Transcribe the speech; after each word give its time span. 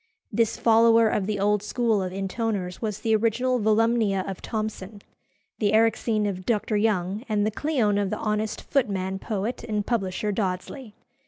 This 0.33 0.57
follower 0.57 1.07
of 1.09 1.27
the 1.27 1.39
old 1.39 1.61
school 1.61 2.01
of 2.01 2.11
intoners 2.11 2.81
was 2.81 3.01
the 3.01 3.15
original 3.15 3.59
Volumnia 3.59 4.23
of 4.27 4.41
Thomson, 4.41 5.03
the 5.59 5.73
Erixene 5.75 6.27
of 6.27 6.43
Dr. 6.43 6.75
Young, 6.75 7.23
and 7.29 7.45
the 7.45 7.51
Cleone 7.51 7.99
of 8.01 8.09
the 8.09 8.17
honest 8.17 8.61
footman 8.63 9.19
poet 9.19 9.63
and 9.63 9.85
publisher 9.85 10.31
Dodsley. 10.31 10.93